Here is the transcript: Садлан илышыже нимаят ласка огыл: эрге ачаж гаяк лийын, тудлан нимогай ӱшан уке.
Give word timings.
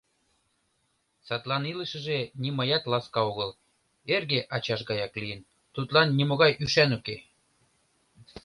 Садлан 1.27 1.63
илышыже 1.71 2.19
нимаят 2.41 2.83
ласка 2.91 3.19
огыл: 3.29 3.49
эрге 4.15 4.39
ачаж 4.55 4.81
гаяк 4.89 5.13
лийын, 5.21 5.41
тудлан 5.73 6.07
нимогай 6.17 6.51
ӱшан 6.63 6.91
уке. 6.97 7.17